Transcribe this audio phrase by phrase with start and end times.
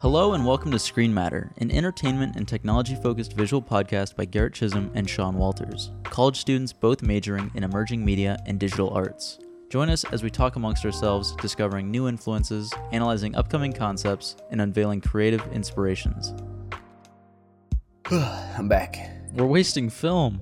[0.00, 4.54] Hello and welcome to Screen Matter, an entertainment and technology focused visual podcast by Garrett
[4.54, 9.40] Chisholm and Sean Walters, college students both majoring in emerging media and digital arts.
[9.70, 15.00] Join us as we talk amongst ourselves, discovering new influences, analyzing upcoming concepts, and unveiling
[15.00, 16.32] creative inspirations.
[18.12, 19.00] I'm back.
[19.32, 20.40] We're wasting film.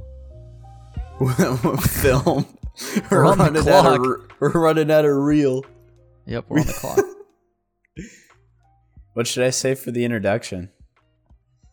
[1.81, 2.45] Film.
[3.11, 5.65] We're on the running out of, we're running out of reel.
[6.27, 6.99] Yep, we're on the clock.
[9.17, 10.69] What should I say for the introduction?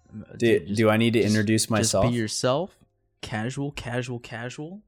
[0.09, 2.05] Uh, do, Dude, just- do I need to just- introduce myself?
[2.05, 2.77] Just be yourself.
[3.19, 4.81] Casual, casual, casual.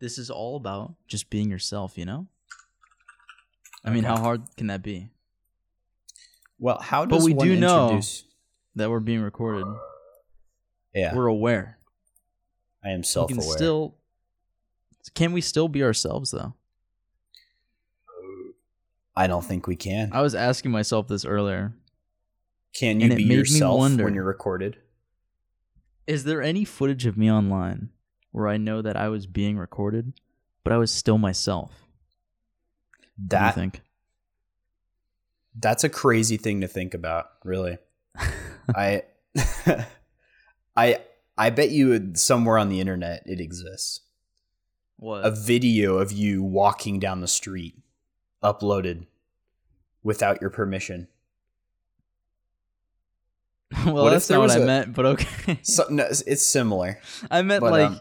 [0.00, 2.26] This is all about just being yourself, you know?
[3.84, 4.08] I mean, Okay.
[4.08, 5.10] how hard can that be?
[6.58, 8.24] well, how But does we one do know- introduce?
[8.74, 9.66] That we're being recorded.
[10.92, 11.78] Yeah, We're aware.
[12.82, 13.40] I am We self-aware.
[13.46, 13.94] can still
[15.14, 16.54] Can we still be ourselves though?
[19.14, 20.10] I don't think we can.
[20.12, 21.74] I was asking myself this earlier.
[22.74, 24.04] Can you be yourself wonder.
[24.04, 24.78] when you're recorded?
[26.06, 27.90] Is there any footage of me online
[28.30, 30.12] where I know that I was being recorded,
[30.64, 31.70] but I was still myself?
[33.16, 33.80] What do you That think?
[35.58, 37.26] that's a crazy thing to think about.
[37.44, 37.76] Really,
[38.74, 39.02] I,
[40.76, 40.98] I,
[41.36, 44.00] I bet you would- somewhere on the internet it exists.
[44.96, 45.24] what?
[45.26, 47.74] a video of you walking down the street
[48.42, 49.06] uploaded
[50.02, 51.06] without your permission.
[53.86, 55.58] well, what that's not what I a- meant, but okay.
[55.62, 57.00] So, no, it's- similar.
[57.30, 58.00] I meant but, like um,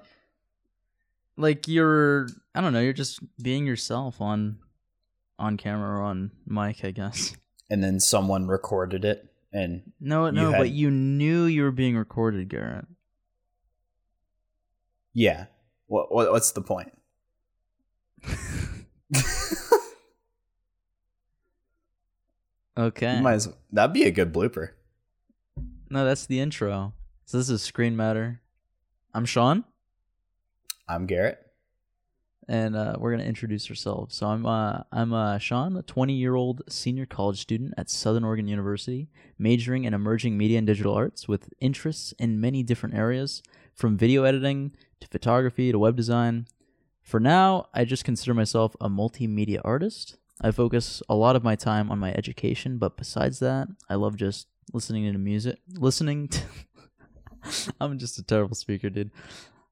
[1.37, 4.59] like you're I don't know, you're just being yourself on
[5.39, 7.35] on camera or on mic, I guess.
[7.69, 11.95] And then someone recorded it, and No, no, had- but you knew you were being
[11.95, 12.85] recorded, Garrett.
[15.13, 15.45] yeah,
[15.87, 16.91] what, what what's the point?
[22.77, 23.19] Okay.
[23.19, 24.69] Might as- that'd be a good blooper.
[25.91, 26.93] No, that's the intro.
[27.25, 28.39] So this is Screen Matter.
[29.13, 29.65] I'm Sean,
[30.87, 31.37] I'm Garrett.
[32.47, 34.15] and uh, we're gonna introduce ourselves.
[34.15, 38.23] So I'm uh, I'm uh, Sean, a 20 year old senior college student at Southern
[38.23, 43.43] Oregon University, majoring in emerging media and digital arts with interests in many different areas,
[43.75, 44.71] from video editing
[45.01, 46.47] to photography to web design.
[47.01, 50.15] For now, I just consider myself a multimedia artist.
[50.39, 54.15] I focus a lot of my time on my education, but besides that, I love
[54.15, 56.41] just listening to music, listening to
[57.81, 59.11] I'm just a terrible speaker, dude.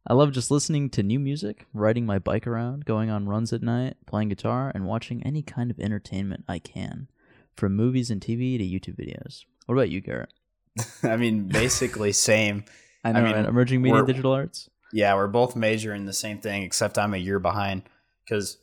[0.08, 3.62] I love just listening to new music, riding my bike around, going on runs at
[3.62, 7.10] night, playing guitar, and watching any kind of entertainment I can,
[7.56, 9.44] from movies and TV to YouTube videos.
[9.66, 10.34] What about you, Garrett?
[11.04, 12.66] I mean, basically same.
[13.04, 13.46] I know, mean, right?
[13.46, 14.70] Emerging media digital arts.
[14.92, 17.84] Yeah, we're both majoring the same thing, except I'm a year behind
[18.26, 18.58] because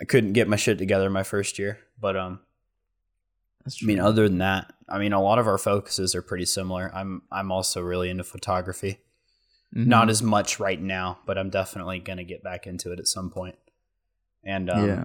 [0.00, 1.78] I couldn't get my shit together my first year.
[2.00, 2.40] But um,
[3.66, 6.90] I mean, other than that, I mean, a lot of our focuses are pretty similar.
[6.94, 8.98] I'm I'm also really into photography.
[9.74, 9.86] Mhm.
[9.86, 13.30] Not as much right now, but I'm definitely gonna get back into it at some
[13.30, 13.56] point.
[14.44, 15.04] And um, yeah.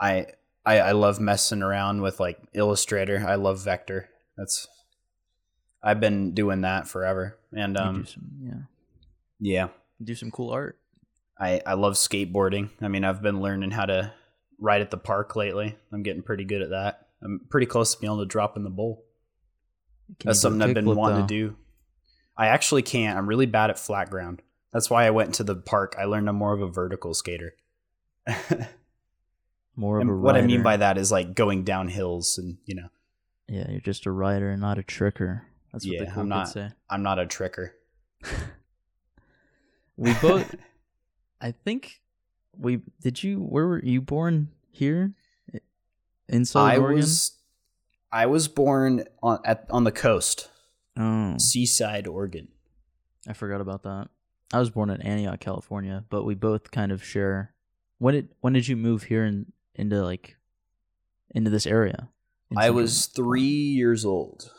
[0.00, 0.26] I,
[0.66, 3.24] I I love messing around with like Illustrator.
[3.26, 4.08] I love Vector.
[4.36, 4.66] That's
[5.82, 7.38] I've been doing that forever.
[7.52, 8.62] And um, do some, yeah,
[9.38, 9.68] yeah,
[10.02, 10.78] do some cool art.
[11.38, 12.70] I I love skateboarding.
[12.80, 14.12] I mean, I've been learning how to
[14.58, 15.76] ride at the park lately.
[15.92, 17.08] I'm getting pretty good at that.
[17.22, 19.04] I'm pretty close to being able to drop in the bowl.
[20.18, 21.26] Can That's you do a something I've been wanting though?
[21.26, 21.56] to do.
[22.36, 23.16] I actually can't.
[23.18, 24.42] I'm really bad at flat ground.
[24.72, 25.94] That's why I went to the park.
[25.98, 27.54] I learned I'm more of a vertical skater.
[29.74, 32.58] More of a and what I mean by that is like going down hills and,
[32.66, 32.88] you know,
[33.48, 35.42] yeah, you're just a rider, and not a tricker.
[35.72, 36.70] That's what Yeah, the cool I'm not- say.
[36.90, 37.70] I'm not a tricker.
[39.96, 40.54] We both.
[41.40, 42.00] I think
[42.56, 43.22] we did.
[43.22, 45.12] You where were you born here
[46.32, 46.96] in Southern I Oregon?
[46.96, 47.38] was
[48.10, 50.48] I was born on at on the coast,
[50.98, 52.48] oh, Seaside, Oregon.
[53.28, 54.08] I forgot about that.
[54.52, 57.54] I was born in Antioch, California, but we both kind of share.
[57.98, 60.36] When did when did you move here and into like
[61.34, 62.08] into this area?
[62.50, 64.52] in I was 3 years old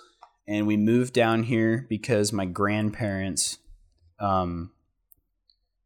[0.47, 3.59] and we moved down here because my grandparents
[4.19, 4.71] um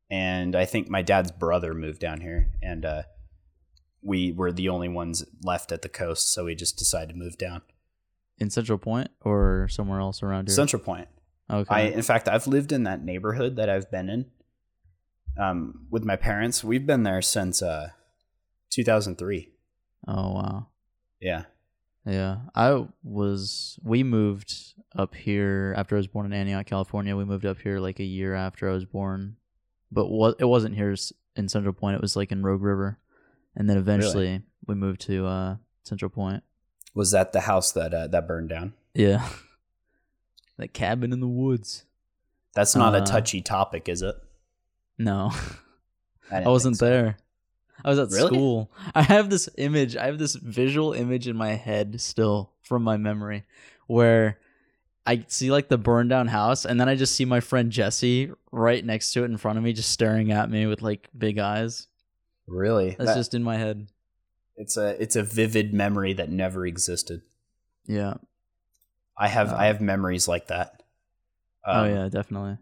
[0.10, 3.04] and I think my dad's brother moved down here and uh
[4.08, 7.38] we were the only ones left at the coast, so we just decided to move
[7.38, 7.62] down.
[8.40, 10.56] in Central Point or somewhere else around here.
[10.56, 11.08] Central Point.
[11.52, 11.76] okay.
[11.76, 14.26] I, in fact, I've lived in that neighborhood that I've been in
[15.38, 16.64] um, with my parents.
[16.64, 17.90] We've been there since uh,
[18.70, 19.50] 2003.
[20.08, 20.68] oh wow.
[21.20, 21.44] Yeah.
[22.06, 23.78] Yeah, I was.
[23.84, 24.54] We moved
[24.96, 27.18] up here after I was born in Antioch, California.
[27.18, 29.36] We moved up here like a year after I was born,
[29.92, 30.96] but what it wasn't here
[31.36, 31.96] in Central Point.
[31.98, 32.98] It was like in Rogue River,
[33.58, 36.44] and then eventually we moved to uh, Central Point.
[36.94, 38.74] Was that the house that uh, that burned down?
[38.94, 39.28] Yeah.
[40.58, 41.84] that cabin in the woods.
[42.56, 44.16] That's not Uh, a touchy topic, is it?
[44.98, 45.32] No.
[46.32, 46.86] I, didn't wasn't so.
[46.86, 47.18] there.
[47.86, 48.28] I was at Really?
[48.28, 48.72] school.
[48.96, 52.98] I have this image, I have this visual image in my head still from my
[52.98, 53.46] memory
[53.86, 54.40] where
[55.06, 58.32] I see like the burned down house and then I just see my friend Jesse
[58.52, 61.38] right next to it in front of me just staring at me with like big
[61.38, 61.88] eyes.
[62.48, 62.96] Really?
[62.98, 63.88] That's That- just in my head.
[64.56, 67.22] it's a it's a vivid memory that never existed.
[67.86, 68.16] Yeah.
[69.18, 70.84] I have Uh, I have memories like that.
[71.66, 72.58] oh Um, yeah, definitely.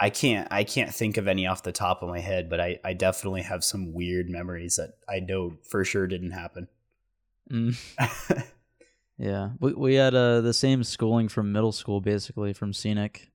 [0.00, 2.78] I can't I can't think of any off the top of my head, but I,
[2.84, 6.68] I definitely have some weird memories that I know for sure didn't happen.
[7.50, 7.76] Mm.
[9.20, 13.32] Yeah, we we had uh, the same schooling from middle school, basically from Scenic.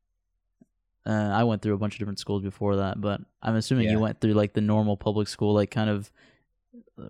[1.05, 3.91] Uh, I went through a bunch of different schools before that, but I'm assuming Yeah.
[3.91, 6.11] you went through like the normal public school, like kind of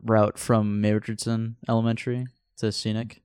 [0.04, 2.26] route from May Richardson Elementary
[2.58, 3.22] to Scenic.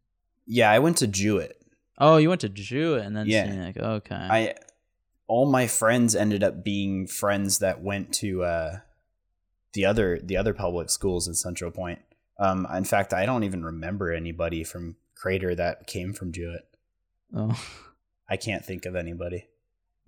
[0.46, 1.60] yeah, I went to Jewett.
[1.98, 3.46] Oh, you went to Jewett and then Yeah.
[3.46, 3.76] Scenic.
[3.76, 4.14] Okay.
[4.14, 4.54] I
[5.26, 8.78] all my friends ended up being friends that went to uh,
[9.74, 12.00] the other the other public schools in Central Point.
[12.38, 16.66] Um, in fact, I don't even remember anybody from Crater that came from Jewett.
[17.34, 17.62] oh,
[18.28, 19.46] I can't think of anybody.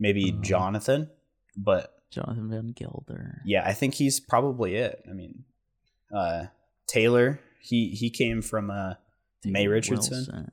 [0.00, 0.40] Maybe Oh.
[0.40, 1.10] Jonathan,
[1.56, 3.42] but Jonathan Van Gelder.
[3.44, 5.04] yeah, I think he's probably it.
[5.08, 5.44] I mean,
[6.12, 6.46] uh,
[6.88, 8.94] Taylor, he he came from uh,
[9.44, 10.12] May Richardson.
[10.16, 10.50] Wilson.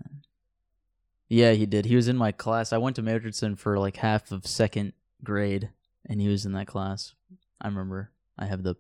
[1.29, 1.85] Yeah, he did.
[1.85, 2.71] He was in my class.
[2.71, 5.69] I went to May Richardson for like half of second grade,
[6.05, 7.15] and he was in that class.
[7.59, 8.11] I remember.
[8.38, 8.75] I have the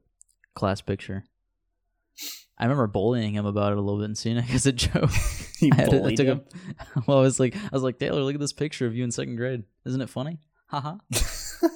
[0.53, 1.23] class picture.
[2.59, 5.11] I remember bullying him about it a little bit and seeing it as a joke.
[5.59, 6.41] he I, had to- I bullied took him.
[7.07, 9.11] well, I was like, I was like, Taylor, look at this picture of you in
[9.11, 9.63] second grade.
[9.85, 10.39] Isn't it funny?
[10.67, 10.97] Haha.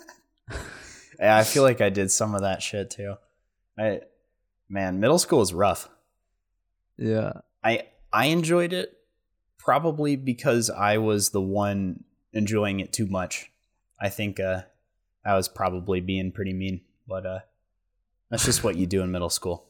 [1.20, 3.16] yeah, I feel like I did some of that shit too.
[3.78, 4.02] I
[4.70, 5.90] man, middle school is rough.
[6.98, 7.34] yeah.
[7.64, 8.98] I I enjoyed it
[9.58, 12.04] probably because I was the one
[12.34, 13.52] enjoying it too much.
[14.00, 14.64] I think uh
[15.26, 17.40] I was probably being pretty mean, but uh
[18.30, 19.68] that's just what you do in middle school.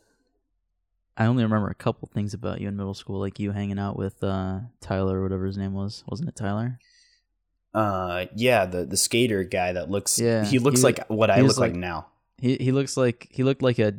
[1.18, 3.98] I only remember a couple things about you in middle school, like you hanging out
[3.98, 6.04] with uh, Tyler or whatever his name was.
[6.08, 6.80] Wasn't it Tyler?
[7.74, 11.42] Uh yeah, the the skater guy that looks Yeah, he looks he- like what I
[11.42, 12.08] look like, like- now.
[12.38, 13.94] He he looks like he looked like a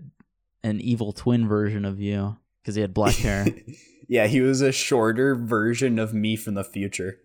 [0.65, 3.47] an evil twin version of you because he had black hair.
[4.09, 7.19] yeah, he was a shorter version of me from the future.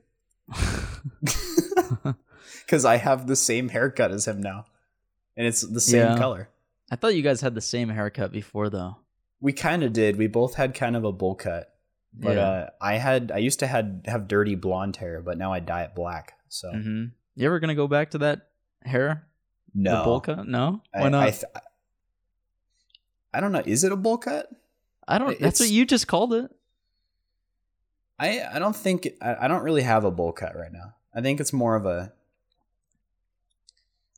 [2.67, 4.65] Cuz I have the same haircut as him now.
[5.35, 6.17] And it's the same Yeah.
[6.17, 6.49] color.
[6.91, 8.97] I thought you guys had the same haircut before though.
[9.39, 10.17] We kind of did.
[10.17, 11.73] We both had kind of a bowl cut.
[12.13, 12.47] But Yeah.
[12.47, 15.83] uh, I had I used to had have dirty blonde hair, but now I dye
[15.83, 16.33] it black.
[16.49, 17.05] So hmm
[17.35, 18.49] You ever gonna go back to that
[18.83, 19.27] hair?
[19.73, 20.47] no, The bowl cut?
[20.47, 20.81] No.
[20.93, 21.23] I, Why not?
[21.23, 21.43] I, th-
[23.33, 23.61] I don't know.
[23.65, 24.49] Is it a bowl cut?
[25.07, 25.39] I don't.
[25.39, 26.51] That's what you just called it.
[28.19, 30.95] I I don't think I, I don't really have a bowl cut right now.
[31.13, 32.11] I think it's more of a.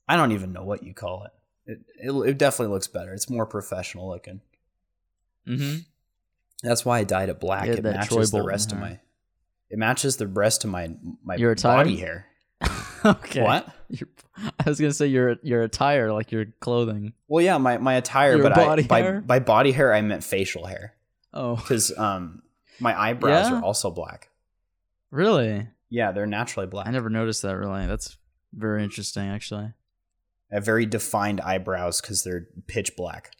[0.07, 1.31] I don't even know what you call it.
[1.71, 3.13] It it, it definitely looks better.
[3.13, 4.41] It's more professional looking.
[5.47, 5.79] Mm-hmm.
[6.63, 7.67] That's why I dyed it black.
[7.67, 8.99] Yeah, it matches the rest of my.
[9.69, 10.91] It matches the rest of my
[11.23, 11.77] my Your attire?
[11.77, 12.25] body hair.
[13.05, 13.41] okay.
[13.43, 13.67] What?
[14.59, 17.13] I was gonna say your your attire, like your clothing.
[17.27, 19.21] Well, yeah, my, my attire, Your but body I, hair?
[19.21, 20.93] by body hair I meant facial hair
[21.33, 22.41] Oh, because um
[22.79, 23.59] my eyebrows Yeah?
[23.59, 24.29] are also black.
[25.11, 25.67] really?
[25.89, 26.87] Yeah, they're naturally black.
[26.87, 27.55] I never noticed that.
[27.57, 28.17] Really, that's
[28.53, 29.73] very interesting, actually.
[30.51, 33.31] I have very defined eyebrows because they're pitch black,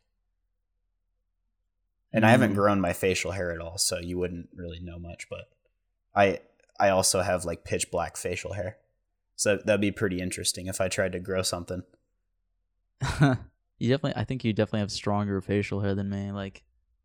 [2.11, 2.55] and I haven't Mm.
[2.55, 5.27] grown my facial hair at all, so you wouldn't really know much.
[5.29, 5.49] But
[6.15, 6.39] I
[6.79, 8.77] I also have like pitch black facial hair,
[9.35, 11.83] so that'd be pretty interesting if I tried to grow something.
[13.21, 14.13] you definitely.
[14.15, 16.31] I think you definitely have stronger facial hair than me.
[16.31, 16.63] Like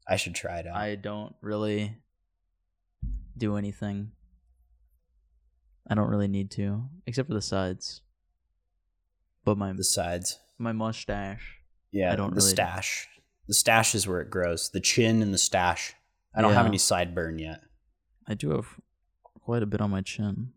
[0.09, 0.77] I should try it out.
[0.77, 1.97] I don't really
[3.37, 4.13] do anything.
[5.89, 8.01] I don't really need to, except for the sides.
[9.45, 11.59] But my the sides, my mustache.
[11.93, 13.09] yeah, I don't the really- stash.
[13.47, 14.71] The stash is where it grows.
[14.71, 15.93] The chin and the stash.
[16.35, 17.61] I don't have any sideburn yet.
[18.27, 18.81] I do have
[19.45, 20.53] quite a bit on my chin.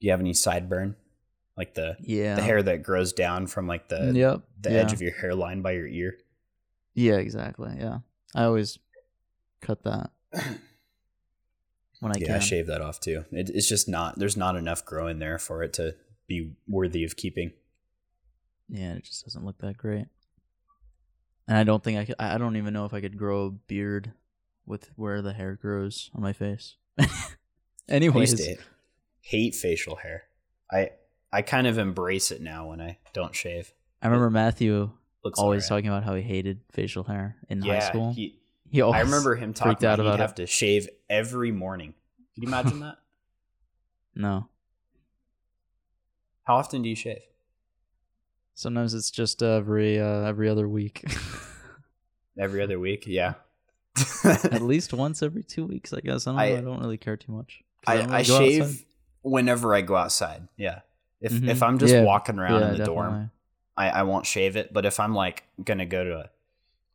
[0.00, 0.94] Do you have any sideburn?
[1.56, 2.36] Like the Yeah.
[2.36, 4.42] the hair that grows down from like the yep.
[4.60, 4.76] the yeah.
[4.78, 6.18] edge of your hairline by your ear.
[6.94, 7.74] Yeah, exactly.
[7.78, 7.98] Yeah.
[8.34, 8.78] I always
[9.60, 10.10] cut that
[12.00, 12.36] when I yeah, can.
[12.36, 13.24] I shave that off too.
[13.32, 15.94] It, it's just not there's not enough growing there for it to
[16.26, 17.52] be worthy of keeping.
[18.68, 20.06] Yeah, it just doesn't look that great.
[21.48, 23.46] And I don't think I could, I I don't even know if I could grow
[23.46, 24.12] a beard
[24.66, 26.76] with where the hair grows on my face.
[27.88, 28.56] Anyways, to
[29.20, 30.24] hate facial hair.
[30.70, 30.90] I
[31.32, 33.72] I kind of embrace it now when I don't shave.
[34.02, 34.90] I remember Matthew
[35.24, 35.84] Looks always alright.
[35.84, 38.12] talking about how he hated facial hair in yeah, high school.
[38.12, 38.38] He,
[38.70, 40.26] He always I remember him talking out about, he'd it.
[40.26, 41.94] have to shave every morning.
[42.34, 42.98] Can you imagine that?
[44.14, 44.48] No.
[46.44, 47.20] How often do you shave?
[48.54, 51.04] Sometimes it's just every uh, every other week.
[52.40, 53.02] Every other week?
[53.04, 53.34] Yeah.
[54.44, 56.26] At least once every two weeks, I guess.
[56.26, 57.62] I don't I- I don't really care too much.
[57.86, 58.84] I, I go shave outside.
[59.22, 60.48] whenever I go outside.
[60.56, 60.80] Yeah.
[61.20, 61.48] If Mhm.
[61.48, 62.02] if I'm just Yeah.
[62.02, 63.30] walking around Yeah, in the dorm.
[63.76, 64.72] I, I won't shave it.
[64.72, 66.30] But if I'm like gonna go to a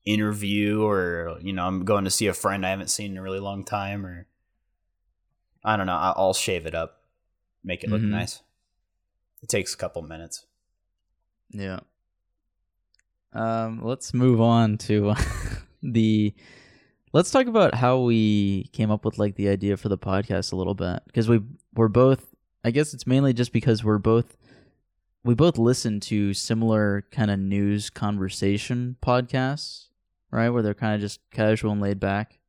[0.06, 3.22] interview or you know I'm going to see a friend I haven't seen in a
[3.22, 4.28] really long time or
[5.64, 7.02] I don't know, I- I'll shave it up,
[7.64, 8.10] make it look Mhm.
[8.10, 8.42] nice.
[9.42, 10.46] It takes a couple minutes.
[11.50, 11.80] Yeah.
[13.34, 15.16] Um, let's move on to
[15.84, 16.34] the.
[17.13, 20.55] Let's talk about how we came up with like the idea for the podcast a
[20.55, 21.41] little bit because we
[21.75, 22.34] we're both.
[22.65, 24.36] I guess it's mainly just because we're both.
[25.24, 29.89] We both listen to similar kind of news conversation podcasts,
[30.32, 30.50] right?
[30.50, 32.39] Where they're kind of just casual and laid back.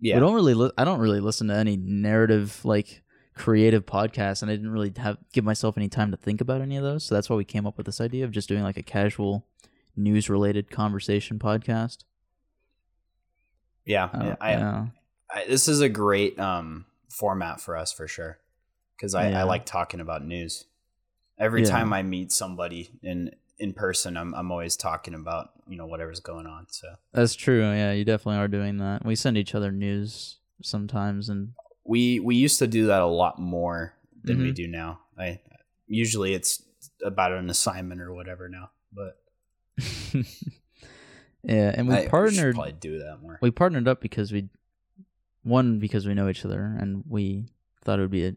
[0.00, 0.16] Yeah.
[0.16, 0.54] We don't really.
[0.54, 4.92] Li- I don't really listen to any narrative like creative podcasts, and I didn't really
[4.96, 7.04] have give myself any time to think about any of those.
[7.04, 9.46] So that's why we came up with this idea of just doing like a casual
[9.94, 11.98] news related conversation podcast.
[13.88, 14.08] Yeah.
[14.14, 14.86] Yeah, I, yeah.
[15.34, 18.38] I, this is a great um, format for us for sure
[18.96, 19.40] because I, Yeah.
[19.40, 20.64] I like talking about news.
[21.38, 21.70] Every Yeah.
[21.70, 26.20] time I meet somebody in in person, I'm I'm always talking about you know whatever's
[26.20, 26.66] going on.
[26.70, 27.62] So That's true.
[27.62, 29.04] Yeah, you definitely are doing that.
[29.04, 31.54] We send each other news sometimes, and
[31.84, 34.54] we we used to do that a lot more than we Mhm.
[34.54, 35.00] do now.
[35.18, 35.40] I
[35.86, 36.62] usually it's
[37.02, 39.18] about an assignment or whatever now, but
[41.48, 42.54] yeah, and we I should partnered.
[42.54, 43.38] probably do that more.
[43.40, 44.48] we partnered up because we
[45.42, 47.46] one because we know each other and we
[47.82, 48.28] thought it would be a,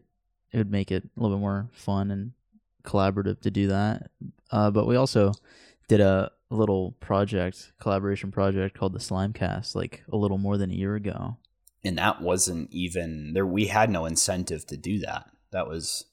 [0.52, 2.32] it would make it a little bit more fun and
[2.84, 4.10] collaborative to do that
[4.50, 5.32] uh, but we also
[5.88, 10.74] did a little project collaboration project called the slimecast like a little more than a
[10.74, 11.36] year ago
[11.84, 13.46] and that wasn't even there.
[13.46, 15.28] We had no incentive to do that.
[15.50, 16.04] That was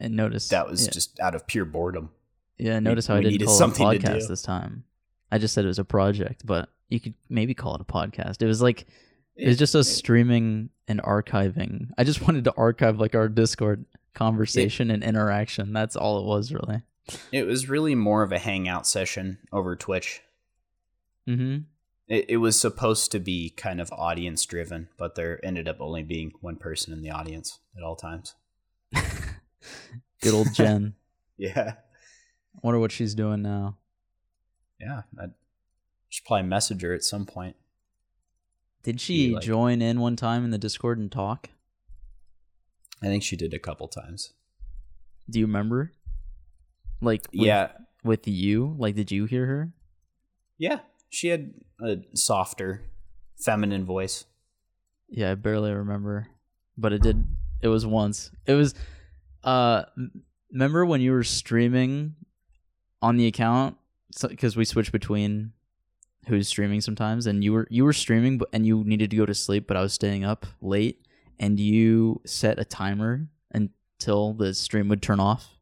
[0.00, 2.10] and notice that was yeah, just out of pure boredom.
[2.58, 4.26] yeah notice how i we didn't call it a podcast do.
[4.26, 4.84] this time
[5.32, 8.40] i just said it was a project but you could maybe call it a podcast
[8.40, 8.86] it was like
[9.34, 11.88] It was just us streaming and archiving.
[11.96, 15.72] I just wanted to archive like our Discord conversation and interaction.
[15.72, 16.82] That's all it was really.
[17.32, 20.20] It was really more of a hangout session over Twitch.
[21.26, 21.60] Mm-hmm.
[22.08, 26.02] It, it was supposed to be kind of audience driven, but there ended up only
[26.02, 28.34] being one person in the audience at all times.
[30.20, 30.94] Good old Jen.
[31.38, 31.74] Yeah.
[32.62, 33.76] Wonder what she's doing now.
[34.82, 35.02] Yeah.
[35.18, 35.26] I
[36.08, 37.56] should probably message her at some point.
[38.82, 41.50] Did she like- join in one time in the Discord and talk?
[43.02, 44.32] I think she did a couple times.
[45.30, 45.92] Do you remember?
[47.00, 47.72] Like with, yeah.
[48.04, 48.74] with you?
[48.78, 49.72] Like did you hear her?
[50.58, 50.80] Yeah.
[51.08, 52.82] She had a softer,
[53.38, 54.24] feminine voice.
[55.08, 56.28] Yeah, I barely remember,
[56.78, 57.24] but it did.
[57.60, 58.30] It was once.
[58.46, 58.74] It was.
[59.44, 59.82] Uh,
[60.50, 62.14] remember when you were streaming
[63.02, 63.76] on the account?
[64.20, 65.52] Because we switch between
[66.28, 69.26] who's streaming sometimes, and you were you were streaming, but and you needed to go
[69.26, 71.06] to sleep, but I was staying up late,
[71.38, 75.56] and you set a timer until the stream would turn off,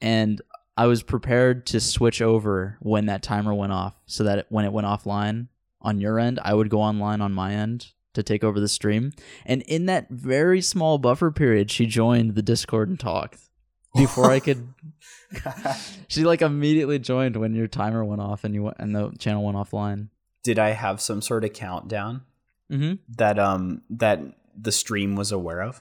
[0.00, 0.40] and
[0.76, 4.72] I was prepared to switch over when that timer went off, so that when it
[4.72, 5.48] went offline
[5.80, 9.12] on your end, I would go online on my end to take over the stream.
[9.44, 13.48] And in that very small buffer period, she joined the Discord and talked
[13.94, 14.68] before I could.
[16.08, 19.42] She like immediately joined when your timer went off and you went, and the channel
[19.44, 20.08] went offline.
[20.42, 22.22] did I have some sort of countdown
[22.70, 22.94] Mm-hmm.
[23.16, 24.20] that um that
[24.54, 25.80] the stream was aware of?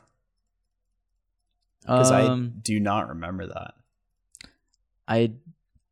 [1.81, 3.73] Because Um, I do not remember that.
[5.07, 5.33] I,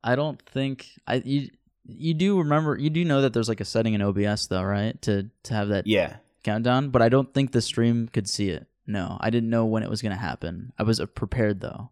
[0.04, 1.50] I don't think I you
[1.86, 5.00] you do remember you do know that there's like a setting in OBS though, right?
[5.04, 6.18] To to have that Yeah.
[6.44, 8.68] countdown, but I don't think the stream could see it.
[8.88, 10.72] No, I didn't know when it was going to happen.
[10.80, 11.90] I was prepared though.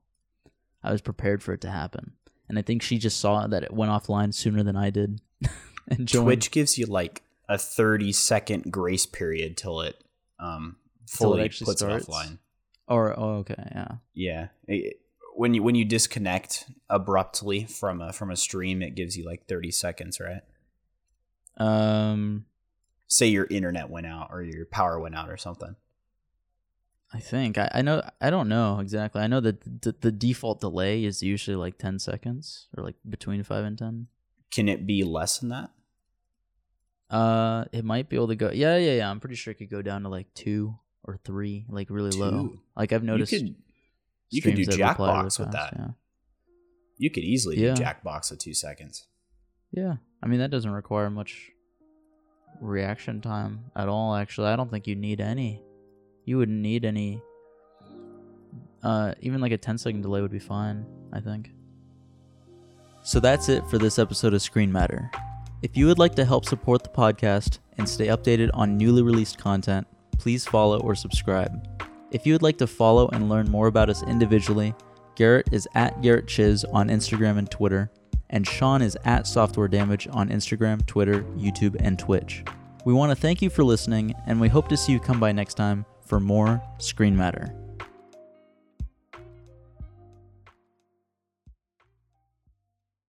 [0.87, 2.13] I was prepared for it to happen,
[2.49, 5.21] and I think she just saw that it went offline sooner than I did.
[5.87, 6.25] and joined.
[6.25, 10.03] Twitch gives you like a 30 second grace period till it
[10.39, 10.75] um
[11.05, 12.05] Till it fully puts starts?
[12.07, 12.37] it offline.
[12.87, 13.91] Or oh, okay, yeah.
[14.13, 14.47] Yeah.
[14.67, 14.99] It-
[15.35, 19.45] when you when you disconnect abruptly from a from a stream, it gives you like
[19.47, 20.41] 30 seconds, right?
[21.57, 22.45] Um,
[23.07, 25.75] Say your internet went out or your power went out or something.
[27.13, 28.01] I think I, I know.
[28.19, 29.21] I don't know exactly.
[29.21, 33.43] I know that the, the default delay is usually like ten seconds, or like between
[33.43, 34.07] five and ten.
[34.51, 35.69] Can it be less than that?
[37.09, 38.51] Uh, it might be able to go.
[38.51, 39.09] Yeah, yeah, yeah.
[39.09, 42.53] I'm pretty sure it could go down to like two or three, like really low.
[42.75, 43.31] Like I've noticed.
[43.31, 43.55] you could
[44.29, 45.73] you could do Jackbox with that.
[45.77, 45.87] Yeah.
[46.97, 47.73] You could easily Yeah.
[47.75, 49.07] do Jackbox with two seconds.
[49.71, 49.95] Yeah.
[50.21, 51.51] I mean that doesn't require much
[52.59, 54.13] reaction time at all.
[54.15, 55.61] Actually, I don't think you need any.
[56.27, 57.21] You wouldn't need any.
[58.83, 60.85] Uh, even like a 10 second delay would be fine.
[61.13, 61.51] I think.
[63.01, 65.09] So that's it for this episode of Screen Matter.
[65.61, 69.37] If you would like to help support the podcast and stay updated on newly released
[69.37, 71.65] content, please follow or subscribe.
[72.11, 74.75] If you would like to follow and learn more about us individually,
[75.15, 77.89] Garrett is at Garrett Chiz on Instagram and Twitter,
[78.31, 82.43] and Sean is at Software Damage on Instagram, Twitter, YouTube, and Twitch.
[82.83, 85.31] We want to thank you for listening, and we hope to see you come by
[85.31, 87.53] next time for more Screen Matter.